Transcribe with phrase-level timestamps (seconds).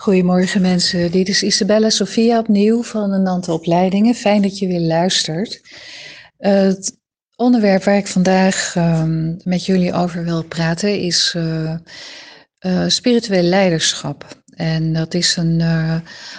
[0.00, 4.14] Goedemorgen mensen, dit is Isabella Sofia opnieuw van de Nante Opleidingen.
[4.14, 5.60] Fijn dat je weer luistert.
[6.36, 6.98] Het
[7.36, 11.74] onderwerp waar ik vandaag um, met jullie over wil praten is uh,
[12.86, 14.24] spiritueel leiderschap.
[14.54, 15.62] En dat is een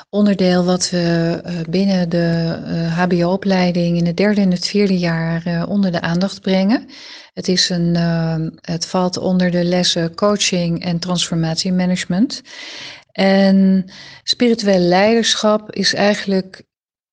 [0.09, 1.39] onderdeel wat we
[1.69, 2.57] binnen de
[2.95, 6.85] HBO-opleiding in het derde en het vierde jaar onder de aandacht brengen.
[7.33, 7.95] Het, is een,
[8.61, 12.41] het valt onder de lessen coaching en transformatiemanagement.
[13.11, 13.85] En
[14.23, 16.63] spiritueel leiderschap is eigenlijk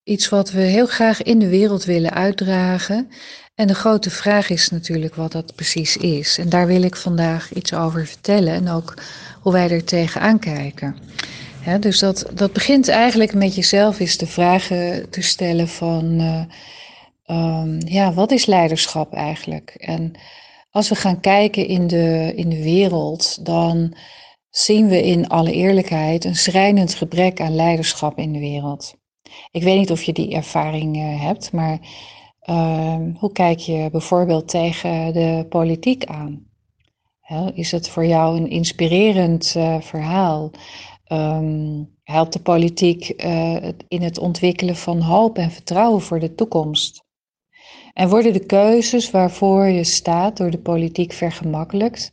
[0.02, 3.10] iets wat we heel graag in de wereld willen uitdragen.
[3.54, 6.38] En de grote vraag is natuurlijk wat dat precies is.
[6.38, 8.94] En daar wil ik vandaag iets over vertellen en ook
[9.40, 10.96] hoe wij er tegenaan kijken.
[11.80, 16.42] dus dat, dat begint eigenlijk met jezelf eens de vragen te stellen van, uh,
[17.36, 19.70] um, ja, wat is leiderschap eigenlijk?
[19.70, 20.12] En
[20.70, 23.94] als we gaan kijken in de, in de wereld, dan
[24.50, 28.94] zien we in alle eerlijkheid een schrijnend gebrek aan leiderschap in de wereld.
[29.50, 31.78] Ik weet niet of je die ervaring uh, hebt, maar
[32.50, 36.46] uh, hoe kijk je bijvoorbeeld tegen de politiek aan?
[37.54, 40.50] is het voor jou een inspirerend uh, verhaal?
[41.12, 47.04] Um, helpt de politiek uh, in het ontwikkelen van hoop en vertrouwen voor de toekomst?
[47.92, 52.10] En worden de keuzes waarvoor je staat door de politiek vergemakkelijkt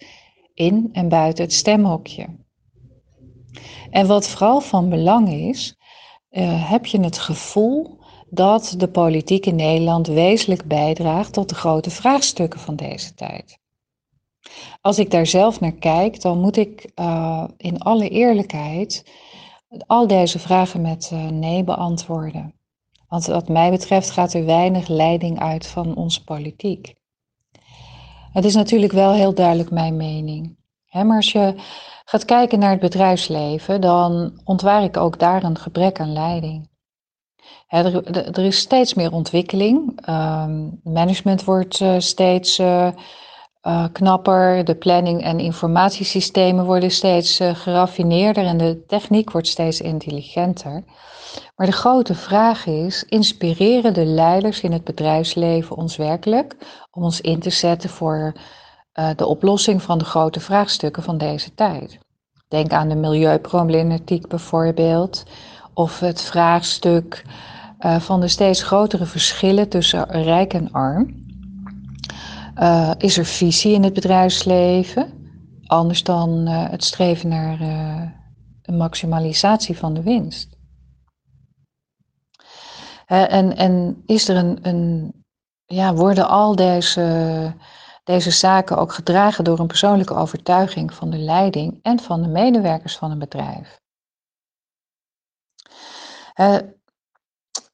[0.55, 2.27] in en buiten het stemhokje.
[3.89, 5.75] En wat vooral van belang is,
[6.31, 7.97] uh, heb je het gevoel
[8.29, 13.59] dat de politiek in Nederland wezenlijk bijdraagt tot de grote vraagstukken van deze tijd.
[14.81, 19.03] Als ik daar zelf naar kijk, dan moet ik uh, in alle eerlijkheid
[19.87, 22.53] al deze vragen met uh, nee beantwoorden.
[23.07, 26.95] Want wat mij betreft gaat er weinig leiding uit van onze politiek.
[28.35, 30.57] Het is natuurlijk wel heel duidelijk mijn mening.
[30.91, 31.53] maar als je
[32.05, 36.69] gaat kijken naar het bedrijfsleven, dan ontwaar ik ook daar een gebrek aan leiding.
[37.67, 38.05] er,
[38.37, 40.07] er, is steeds meer ontwikkeling.
[40.09, 40.45] Uh,
[40.83, 42.87] management wordt uh, steeds uh,
[43.91, 44.65] knapper.
[44.65, 50.83] De planning- en informatiesystemen worden steeds geraffineerder en de techniek wordt steeds intelligenter.
[51.55, 56.55] Maar de grote vraag is: inspireren de leiders in het bedrijfsleven ons werkelijk
[56.91, 58.33] om ons in te zetten voor
[58.93, 61.97] uh, de oplossing van de grote vraagstukken van deze tijd?
[62.47, 65.23] Denk aan de milieuproblematiek bijvoorbeeld,
[65.73, 67.23] of het vraagstuk
[67.79, 71.24] van de steeds grotere verschillen tussen rijk en arm.
[72.59, 75.13] Uh, is er visie in het bedrijfsleven,
[75.65, 77.61] anders dan het streven naar
[78.61, 80.57] een maximalisatie van de winst?
[83.05, 85.13] en, en is er een, een,
[85.65, 87.53] ja, worden al deze,
[88.03, 92.97] deze zaken ook gedragen door een persoonlijke overtuiging van de leiding en van de medewerkers
[92.97, 93.79] van een bedrijf?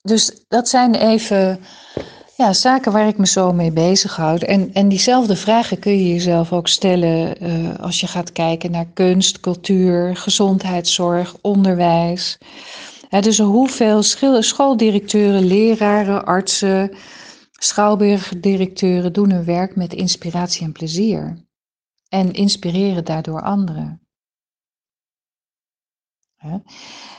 [0.02, 1.64] dus dat zijn even
[2.41, 4.41] ja, zaken waar ik me zo mee bezighoud.
[4.41, 8.88] En, en diezelfde vragen kun je jezelf ook stellen uh, als je gaat kijken naar
[8.94, 12.38] kunst, cultuur, gezondheidszorg, onderwijs
[13.19, 14.03] dus hoeveel
[14.41, 16.91] schooldirecteuren, leraren, artsen,
[17.52, 21.46] schouwburgdirecteuren doen hun werk met inspiratie en plezier.
[22.09, 24.02] En inspireren daardoor anderen.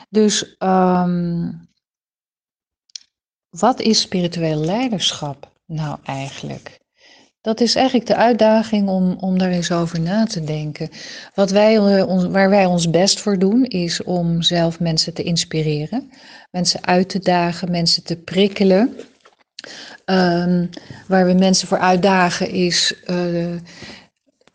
[0.09, 1.67] Dus um,
[3.57, 6.81] wat is spiritueel leiderschap nou eigenlijk?
[7.41, 10.89] Dat is eigenlijk de uitdaging om, om daar eens over na te denken.
[11.35, 16.11] Wat wij, eh, waar wij ons best voor doen, is om zelf mensen te inspireren,
[16.51, 18.95] mensen uit te dagen, mensen te prikkelen.
[20.05, 20.69] Um,
[21.07, 23.55] waar we mensen voor uitdagen is uh,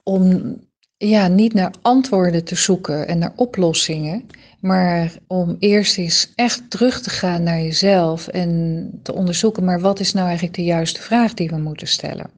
[0.03, 0.57] om
[0.97, 4.27] ja, niet naar antwoorden te zoeken en naar oplossingen,
[4.61, 10.01] maar om eerst eens echt terug te gaan naar jezelf en te onderzoeken, maar wat
[10.01, 12.31] is nou eigenlijk de juiste vraag die we moeten stellen?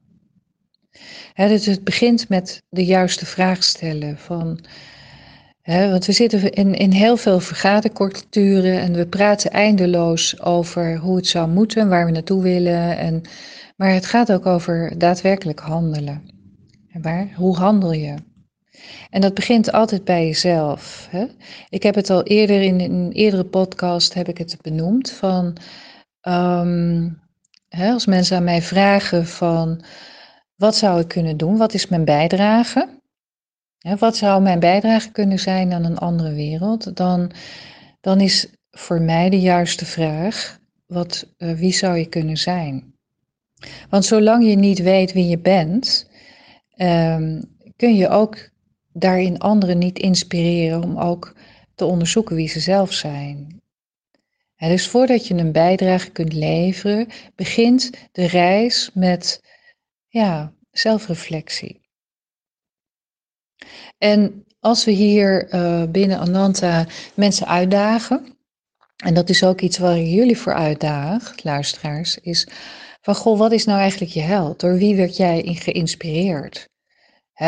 [1.35, 4.17] dus het begint met de juiste vraag stellen.
[4.17, 4.59] Van,
[5.63, 11.27] want we zitten in, in heel veel vergaderculturen en we praten eindeloos over hoe het
[11.27, 12.97] zou moeten, waar we naartoe willen.
[12.97, 13.21] En,
[13.75, 16.21] maar het gaat ook over daadwerkelijk handelen.
[17.01, 17.27] Waar?
[17.35, 18.15] Hoe handel je?
[19.09, 21.07] En dat begint altijd bij jezelf.
[21.09, 21.25] Hè?
[21.69, 25.57] Ik heb het al eerder in, een eerdere podcast heb ik het benoemd van
[26.21, 27.21] um,
[27.67, 29.83] hè, als mensen aan mij vragen van
[30.55, 31.57] wat zou ik kunnen doen?
[31.57, 32.99] Wat is mijn bijdrage?
[33.97, 36.95] wat zou mijn bijdrage kunnen zijn aan een andere wereld?
[36.97, 37.31] Dan,
[38.01, 42.93] dan is voor mij de juiste vraag: wat, uh, wie zou je kunnen zijn?
[43.89, 46.09] Want zolang je niet weet wie je bent,
[46.75, 47.43] um,
[47.75, 48.49] kun je ook
[48.93, 51.35] daarin anderen niet inspireren om ook
[51.75, 53.61] te onderzoeken wie ze zelf zijn.
[54.55, 59.43] En dus voordat je een bijdrage kunt leveren, begint de reis met
[60.07, 61.79] ja, zelfreflectie.
[63.97, 68.37] En als we hier uh, binnen Ananta mensen uitdagen,
[69.03, 72.47] en dat is ook iets waar ik jullie voor uitdaag, luisteraars, is
[73.01, 74.59] van goh, wat is nou eigenlijk je held?
[74.59, 76.69] Door wie werd jij geïnspireerd?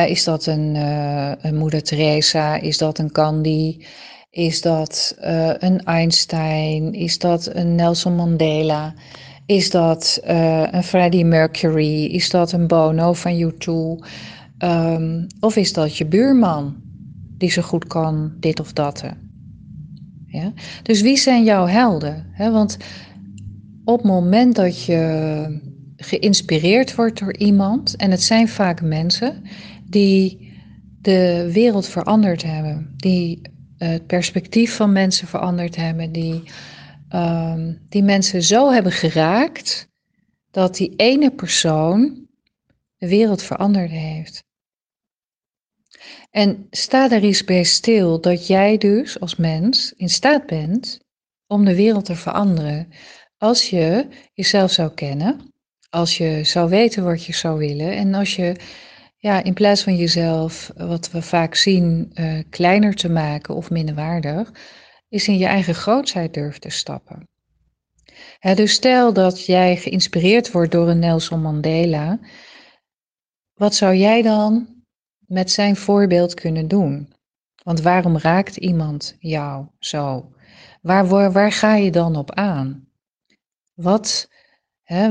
[0.02, 2.56] Is dat een, uh, een moeder Teresa?
[2.56, 3.86] Is dat een Gandhi?
[4.30, 6.94] Is dat uh, een Einstein?
[6.94, 8.94] Is dat een Nelson Mandela?
[9.46, 12.06] Is dat uh, een Freddie Mercury?
[12.06, 13.68] Is dat een Bono van U2?
[13.68, 14.00] Um,
[14.58, 16.76] ehm, of is dat je buurman
[17.38, 19.04] die zo goed kan dit of dat?
[20.28, 20.54] Ja?
[20.84, 22.26] Dus wie zijn jouw helden?
[22.38, 22.78] want
[23.84, 29.44] op het moment dat je geïnspireerd wordt door iemand, en het zijn vaak mensen
[29.94, 30.52] die
[31.02, 33.42] de wereld veranderd hebben, die
[33.78, 36.44] het perspectief van mensen veranderd hebben, die,
[37.10, 39.88] um, die mensen zo hebben geraakt
[40.52, 42.28] dat die ene persoon
[42.98, 44.44] de wereld veranderd heeft.
[46.32, 51.00] En sta daar eens bij stil dat jij dus als mens in staat bent
[51.48, 52.90] om de wereld te veranderen.
[53.38, 55.54] Als je jezelf zou kennen,
[55.90, 58.56] als je zou weten wat je zou willen en als je
[59.24, 64.52] ja, in plaats van jezelf, wat we vaak zien, uh, kleiner te maken of minderwaardig,
[65.10, 67.28] is in je eigen grootheid durven te stappen.
[68.56, 72.20] dus stel dat jij geïnspireerd wordt door een Nelson Mandela,
[73.54, 74.68] wat zou jij dan
[75.20, 77.14] met zijn voorbeeld kunnen doen?
[77.64, 80.32] Want waarom raakt iemand jou zo?
[80.82, 82.88] Waar, waar ga je dan op aan?
[83.74, 84.30] Wat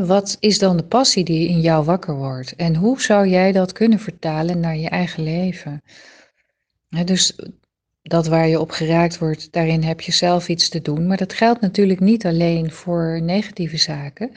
[0.06, 2.56] wat is dan de passie die in jou wakker wordt?
[2.56, 5.82] En hoe zou jij dat kunnen vertalen naar je eigen leven?
[7.04, 7.36] dus
[8.02, 11.06] dat waar je op geraakt wordt, daarin heb je zelf iets te doen.
[11.06, 14.30] Maar dat geldt natuurlijk niet alleen voor negatieve zaken.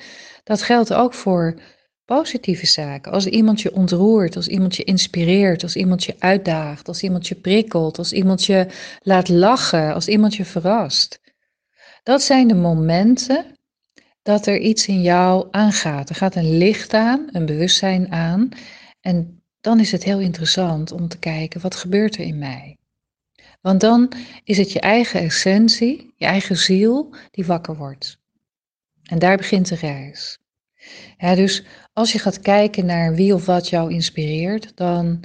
[0.44, 1.60] Dat geldt ook voor
[2.06, 3.12] positieve zaken.
[3.12, 7.36] Als iemand je ontroert, als iemand je inspireert, als iemand je uitdaagt, als iemand je
[7.36, 8.68] prikkelt, als iemand je
[9.02, 11.20] laat lachen, als iemand je verrast.
[12.04, 13.55] Dat zijn de momenten
[14.26, 16.10] dat er iets in jou aangaat.
[16.10, 18.50] Er gaat een licht aan, een bewustzijn aan.
[19.02, 22.78] En dan is het heel interessant om te kijken, wat gebeurt er in mij?
[23.62, 24.12] Want dan
[24.44, 28.20] is het je eigen essentie, je eigen ziel, die wakker wordt.
[29.04, 30.40] En daar begint de reis.
[31.18, 31.64] Dus
[31.94, 35.24] als je gaat kijken naar wie of wat jou inspireert, dan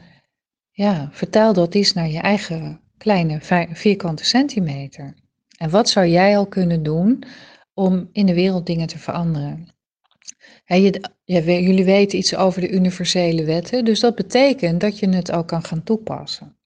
[0.71, 3.39] ja, vertaal dat eens naar je eigen kleine
[3.73, 5.15] vierkante centimeter.
[5.57, 7.25] En wat zou jij al kunnen doen
[7.81, 9.75] om in de wereld dingen te veranderen.
[11.25, 15.65] jullie weten iets over de universele wetten, dus dat betekent dat je het ook kan
[15.65, 16.59] gaan toepassen.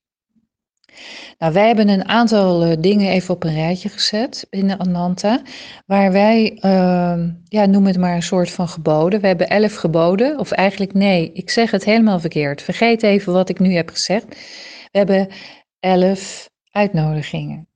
[1.37, 5.41] Nou, wij hebben een aantal uh, dingen even op een rijtje gezet binnen Ananta,
[5.85, 9.21] waar wij, uh, ja, noem het maar een soort van geboden.
[9.21, 12.61] We hebben elf geboden, of eigenlijk nee, ik zeg het helemaal verkeerd.
[12.61, 14.25] Vergeet even wat ik nu heb gezegd.
[14.91, 15.27] We hebben
[15.79, 17.67] elf uitnodigingen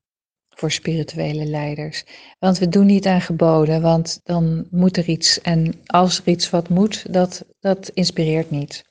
[0.59, 2.03] voor spirituele leiders.
[2.39, 5.41] Want we doen niet aan geboden, want dan moet er iets.
[5.41, 8.83] En als er iets wat moet, dat, dat inspireert niet.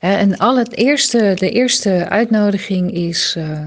[0.00, 3.66] En al het eerste, de eerste uitnodiging is, uh,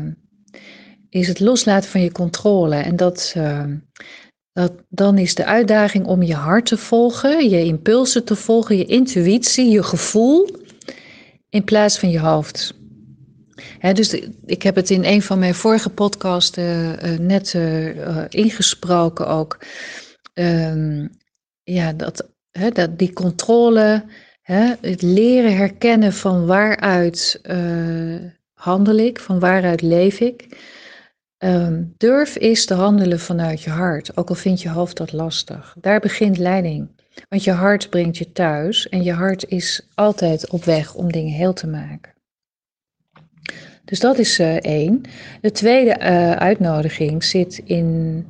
[1.10, 2.76] is het loslaten van je controle.
[2.76, 3.64] En dat, uh,
[4.52, 8.86] dat, dan is de uitdaging om je hart te volgen, je impulsen te volgen, je
[8.86, 10.50] intuïtie, je gevoel,
[11.50, 12.74] in plaats van je hoofd
[13.94, 14.14] dus
[14.46, 19.60] ik heb het in een van mijn vorige podcasts uh, net uh, ingesproken ook.
[20.34, 21.10] Um,
[21.64, 22.30] ja, dat,
[22.74, 24.04] dat die controle,
[24.82, 27.42] het leren herkennen van waaruit
[28.54, 30.48] handel ik, van waaruit leef ik.
[31.38, 35.76] Um, durf is te handelen vanuit je hart, ook al vindt je hoofd dat lastig.
[35.80, 36.90] Daar begint leiding.
[37.30, 41.34] Want je hart brengt je thuis en je hart is altijd op weg om dingen
[41.34, 42.15] heel te maken.
[43.86, 45.02] Dus dat is uh, één.
[45.42, 48.28] De tweede uh, uitnodiging zit in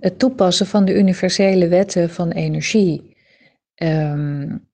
[0.00, 3.16] het toepassen van de universele wetten van energie.
[3.82, 4.70] Um,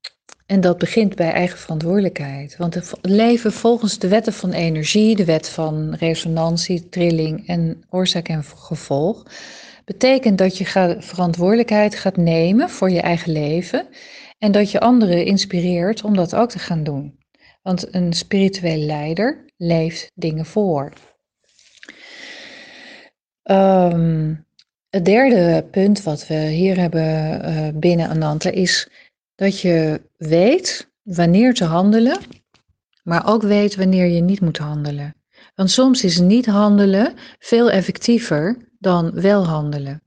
[0.48, 2.56] en dat begint bij eigen verantwoordelijkheid.
[2.56, 8.28] Want het leven volgens de wetten van energie, de wet van resonantie, trilling en oorzaak
[8.28, 9.22] en gevolg,
[9.84, 13.86] betekent dat je verantwoordelijkheid gaat nemen voor je eigen leven
[14.38, 17.18] en dat je anderen inspireert om dat ook te gaan doen.
[17.62, 20.92] Want een spirituele leider leeft dingen voor.
[23.42, 24.34] Ehm,
[24.88, 27.02] het derde punt wat we hier hebben
[27.48, 28.88] uh, binnen Ananta is
[29.34, 32.18] dat je weet wanneer te handelen,
[33.02, 35.14] maar ook weet wanneer je niet moet handelen.
[35.54, 40.02] Want soms is niet handelen veel effectiever dan wel handelen.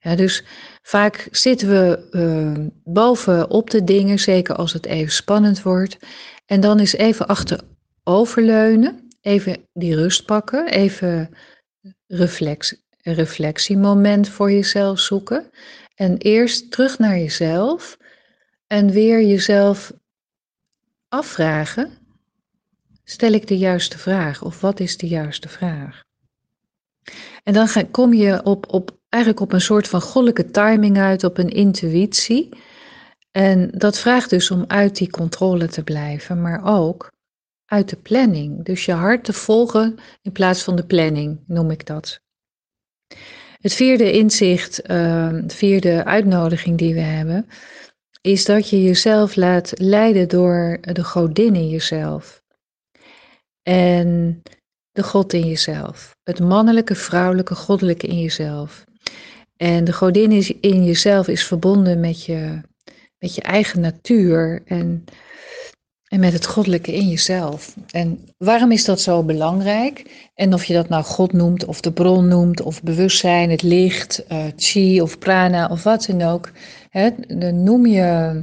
[0.00, 0.44] Dus
[0.82, 5.98] vaak zitten we uh, bovenop de dingen, zeker als het even spannend wordt.
[6.46, 11.36] En dan is even achteroverleunen, even die rust pakken, even
[12.06, 15.50] reflex, reflectiemoment voor jezelf zoeken.
[15.94, 17.96] En eerst terug naar jezelf
[18.66, 19.92] en weer jezelf
[21.08, 21.90] afvragen:
[23.04, 26.06] stel ik de juiste vraag of wat is de juiste vraag?
[27.42, 31.38] En dan kom je op, op, eigenlijk op een soort van goddelijke timing uit, op
[31.38, 32.48] een intuïtie.
[33.30, 37.12] En dat vraagt dus om uit die controle te blijven, maar ook
[37.64, 38.64] uit de planning.
[38.64, 42.20] Dus je hart te volgen in plaats van de planning, noem ik dat.
[43.60, 47.46] Het vierde inzicht, ehm, de vierde uitnodiging die we hebben,
[48.20, 52.42] is dat je jezelf laat leiden door de godin in jezelf.
[53.62, 54.42] En
[54.90, 56.16] de God in jezelf.
[56.22, 58.84] Het mannelijke, vrouwelijke, goddelijke in jezelf.
[59.58, 62.60] En de godin in jezelf is verbonden met je,
[63.18, 65.04] met je eigen natuur en,
[66.04, 67.74] en met het goddelijke in jezelf.
[67.90, 70.28] En waarom is dat zo belangrijk?
[70.34, 74.24] En of je dat nou God noemt, of de bron noemt, of bewustzijn, het licht,
[74.32, 76.52] uh, chi of prana of wat dan ook.
[76.90, 78.42] Hè, dan noem je,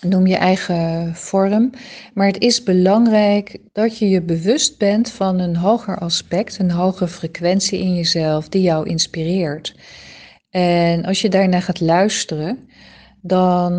[0.00, 1.70] noem je eigen vorm.
[2.14, 7.08] Maar het is belangrijk dat je je bewust bent van een hoger aspect, een hogere
[7.08, 9.74] frequentie in jezelf die jou inspireert.
[10.52, 12.68] En als je daarnaar gaat luisteren,
[13.20, 13.72] dan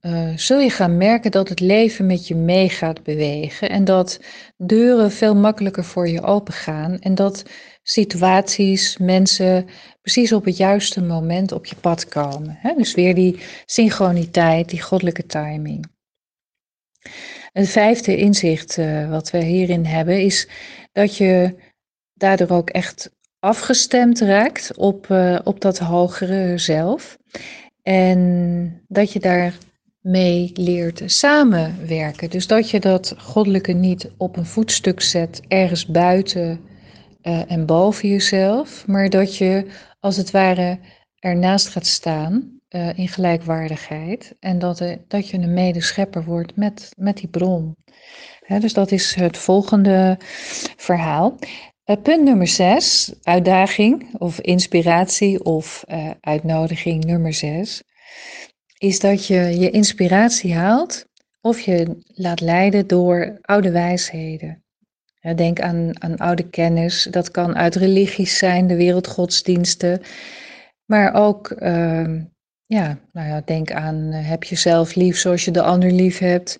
[0.00, 4.20] uh, zul je gaan merken dat het leven met je mee gaat bewegen en dat
[4.56, 7.42] deuren veel makkelijker voor je open gaan en dat
[7.82, 9.66] situaties, mensen
[10.00, 12.58] precies op het juiste moment op je pad komen.
[12.76, 15.86] Dus weer die synchroniteit, die goddelijke timing.
[17.52, 20.48] Het vijfde inzicht uh, wat we hierin hebben is
[20.92, 21.54] dat je
[22.14, 27.18] daardoor ook echt afgestemd raakt op, uh, op dat hogere zelf.
[27.82, 32.30] En dat je daarmee leert samenwerken.
[32.30, 36.60] Dus dat je dat goddelijke niet op een voetstuk zet ergens buiten
[37.22, 39.66] uh, en boven jezelf, maar dat je
[40.00, 40.78] als het ware
[41.18, 46.88] ernaast gaat staan uh, in gelijkwaardigheid en dat, uh, dat je een medeschepper wordt met,
[46.96, 47.76] met die bron.
[48.46, 50.16] dus dat is het volgende
[50.76, 51.38] verhaal.
[51.96, 55.84] Punt nummer zes, uitdaging of inspiratie of
[56.20, 57.82] uitnodiging nummer zes,
[58.78, 61.06] is dat je je inspiratie haalt
[61.40, 64.62] of je laat leiden door oude wijsheden.
[65.34, 67.08] Denk aan, oude kennis.
[67.10, 70.02] Dat kan uit religies zijn, de wereldgodsdiensten.
[70.84, 72.14] Maar ook, uh,
[72.66, 76.58] ja, nou ja, denk aan uh, heb jezelf lief zoals je de ander lief hebt.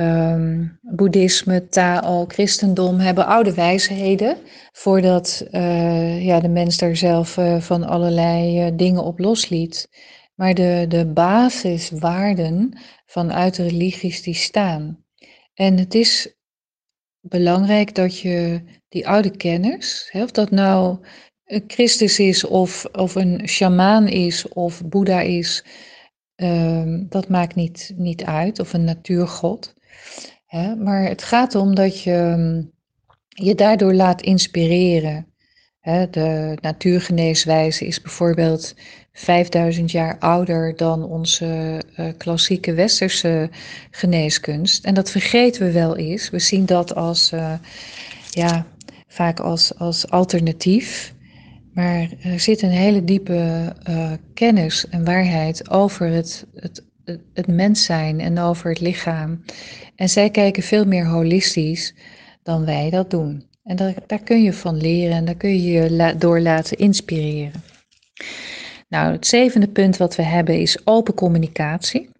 [0.00, 4.36] Um, boeddhisme, Tao, christendom hebben oude wijsheden.
[4.72, 9.88] Voordat uh, ja, de mens daar zelf uh, van allerlei dingen op losliet.
[10.34, 15.04] Maar de, de basiswaarden vanuit de religies die staan.
[15.54, 16.36] En het is
[17.20, 20.98] belangrijk dat je die oude kennis, of dat nou
[21.66, 25.64] Christus is of, of een shamaan is of Boeddha is,
[26.42, 29.74] um, dat maakt niet, niet uit, of een natuurgod.
[30.46, 32.62] Hè, maar het gaat om dat je ehm,
[33.28, 35.26] je daardoor laat inspireren.
[35.80, 38.74] Hè, de natuurgeneeswijze is bijvoorbeeld
[39.12, 43.50] 5000 jaar ouder dan onze uh, klassieke westerse
[43.90, 44.84] geneeskunst.
[44.84, 46.30] En dat vergeten we wel eens.
[46.30, 47.52] We zien dat als, uh,
[48.30, 48.66] ja,
[49.06, 51.14] vaak als, als alternatief.
[51.78, 56.84] Maar er zit een hele diepe uh, kennis en waarheid over het, het,
[57.34, 59.44] het mens zijn en over het lichaam.
[59.96, 61.94] En zij kijken veel meer holistisch
[62.42, 63.46] dan wij dat doen.
[63.64, 67.62] En daar, daar kun je van leren en daar kun je je door laten inspireren.
[68.88, 72.10] Nou, het zevende punt wat we hebben is open communicatie.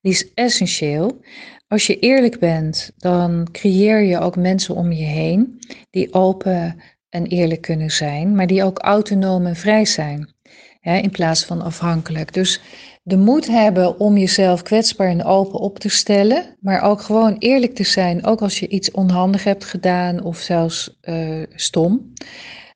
[0.00, 1.20] Die is essentieel.
[1.68, 5.58] Als je eerlijk bent, dan creëer je ook mensen om je heen
[5.90, 6.80] die open
[7.16, 10.34] en eerlijk kunnen zijn, maar die ook autonoom en vrij zijn,
[10.80, 12.34] hè, in plaats van afhankelijk.
[12.34, 12.60] Dus
[13.02, 17.74] de moed hebben om jezelf kwetsbaar en open op te stellen, maar ook gewoon eerlijk
[17.74, 22.12] te zijn, ook als je iets onhandig hebt gedaan of zelfs uh, stom.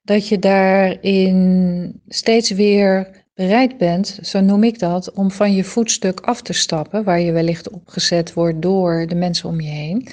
[0.02, 6.20] Dat je daarin steeds weer bereid bent, zo noem ik dat, om van je voetstuk
[6.20, 10.08] af te stappen, waar je wellicht opgezet wordt door de mensen om je heen,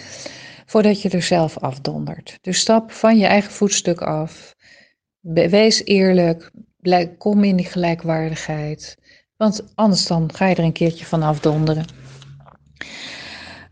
[0.68, 2.38] voordat je er zelf afdondert.
[2.42, 4.56] Dus stap van je eigen voetstuk af.
[5.20, 6.52] Wees eerlijk,
[7.18, 8.98] kom in die gelijkwaardigheid,
[9.38, 11.86] want anders dan ga je er een keertje van afdonderen.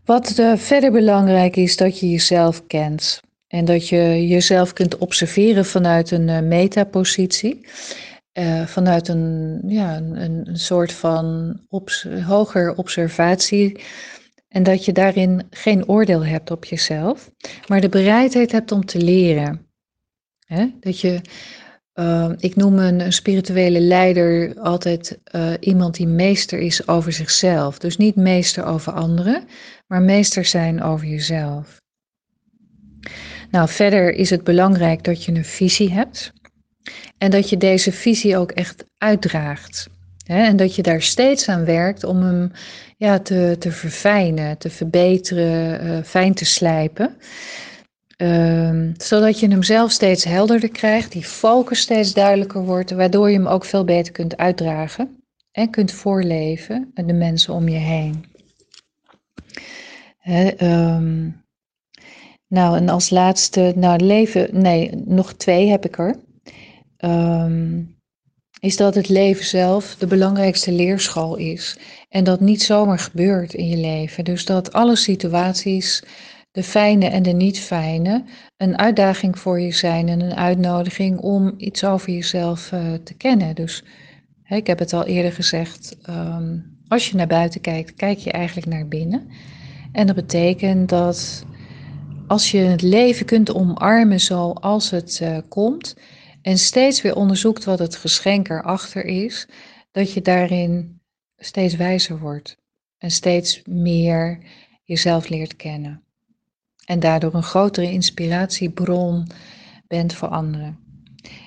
[0.04, 3.20] Wat uh, verder belangrijk is, dat je jezelf kent.
[3.46, 7.66] En dat je jezelf kunt observeren vanuit een uh, metapositie.
[8.38, 11.56] Uh, vanuit een, ja, een, een soort van
[12.26, 13.80] hoger observatie.
[14.56, 17.30] En dat je daarin geen oordeel hebt op jezelf,
[17.66, 19.66] maar de bereidheid hebt om te leren.
[20.80, 21.20] Dat je,
[21.94, 27.78] uh, ik noem een, spirituele leider altijd uh, iemand die meester is over zichzelf.
[27.78, 29.44] Dus niet meester over anderen,
[29.86, 31.82] maar meester zijn over jezelf.
[33.50, 36.32] Nou, verder is het belangrijk dat je een visie hebt
[37.18, 39.88] en dat je deze visie ook echt uitdraagt.
[40.26, 42.52] En dat je daar steeds aan werkt om hem
[42.96, 47.16] ja, te, te verfijnen, te verbeteren, uh, fijn te slijpen.
[48.16, 53.36] Uh, zodat je hem zelf steeds helderder krijgt, die focus steeds duidelijker wordt, waardoor je
[53.36, 58.24] hem ook veel beter kunt uitdragen en kunt voorleven aan de mensen om je heen.
[60.60, 61.44] um,
[62.48, 66.16] nou, en als laatste, nou, leven, nee, nog twee heb ik er.
[66.98, 67.95] Um,
[68.66, 71.78] is dat het leven zelf de belangrijkste leerschool is.
[72.08, 74.24] En dat niet zomaar gebeurt in je leven.
[74.24, 76.02] Dus dat alle situaties,
[76.50, 78.24] de fijne en de niet fijne,
[78.56, 83.54] een uitdaging voor je zijn en een uitnodiging om iets over jezelf uh, te kennen.
[83.54, 83.84] Dus
[84.42, 88.32] hè, ik heb het al eerder gezegd, um, als je naar buiten kijkt, kijk je
[88.32, 89.28] eigenlijk naar binnen.
[89.92, 91.44] En dat betekent dat
[92.26, 95.94] als je het leven kunt omarmen zoals het uh, komt
[96.46, 99.48] en steeds weer onderzoekt wat het geschenk erachter is,
[99.90, 101.00] dat je daarin
[101.36, 102.56] steeds wijzer wordt
[102.98, 104.38] en steeds meer
[104.84, 106.02] jezelf leert kennen.
[106.84, 109.26] En daardoor een grotere inspiratiebron
[109.86, 110.78] bent voor anderen.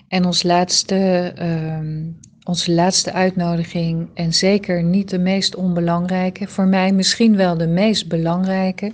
[0.08, 6.92] En ons laatste, um, onze laatste uitnodiging, en zeker niet de meest onbelangrijke, voor mij
[6.92, 8.92] misschien wel de meest belangrijke,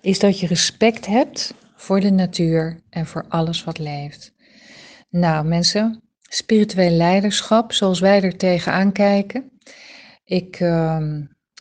[0.00, 4.38] is dat je respect hebt voor de natuur en voor alles wat leeft.
[5.10, 9.50] Nou, mensen, spiritueel leiderschap, zoals wij er tegenaan kijken.
[10.24, 11.06] Ik, uh,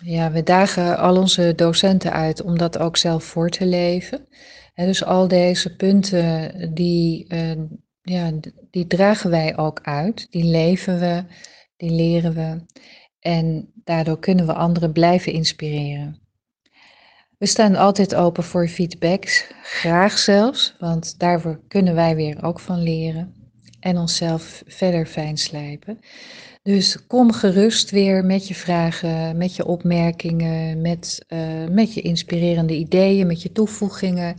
[0.04, 4.28] ja, we dagen al onze docenten uit om dat ook zelf voor te leven.
[4.74, 7.62] En dus al deze punten, die, uh,
[8.02, 8.32] ja,
[8.70, 10.28] die dragen wij ook uit.
[10.32, 11.24] Die leven we,
[11.78, 12.66] die leren we.
[13.20, 16.22] En daardoor kunnen we anderen blijven inspireren.
[17.38, 22.84] We staan altijd open voor feedbacks, graag zelfs, want daarvoor kunnen wij weer ook van
[22.84, 23.39] leren
[23.80, 26.00] en onszelf verder fijn slijpen.
[26.64, 32.76] Dus kom gerust weer met je vragen, met je opmerkingen, met, uh, met je inspirerende
[32.76, 34.36] ideeën, met je toevoegingen.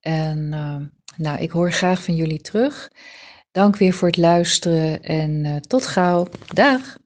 [0.00, 0.76] En uh,
[1.16, 2.90] nou, ik hoor graag van jullie terug.
[3.50, 6.26] Dank weer voor het luisteren en uh, tot gauw.
[6.46, 7.01] Dag!